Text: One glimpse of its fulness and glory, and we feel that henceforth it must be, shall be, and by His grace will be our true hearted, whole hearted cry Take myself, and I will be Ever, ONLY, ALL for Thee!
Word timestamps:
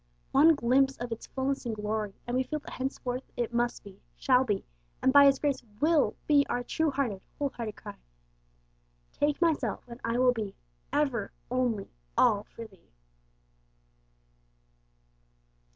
One 0.31 0.55
glimpse 0.55 0.97
of 0.97 1.11
its 1.11 1.27
fulness 1.27 1.63
and 1.63 1.75
glory, 1.75 2.15
and 2.25 2.35
we 2.35 2.41
feel 2.41 2.57
that 2.57 2.71
henceforth 2.71 3.21
it 3.37 3.53
must 3.53 3.83
be, 3.83 4.01
shall 4.17 4.43
be, 4.43 4.65
and 4.99 5.13
by 5.13 5.25
His 5.27 5.37
grace 5.37 5.61
will 5.79 6.15
be 6.25 6.43
our 6.49 6.63
true 6.63 6.89
hearted, 6.89 7.21
whole 7.37 7.49
hearted 7.49 7.75
cry 7.75 7.99
Take 9.13 9.39
myself, 9.39 9.83
and 9.87 9.99
I 10.03 10.17
will 10.17 10.33
be 10.33 10.55
Ever, 10.91 11.31
ONLY, 11.51 11.91
ALL 12.17 12.45
for 12.45 12.65
Thee! 12.65 12.89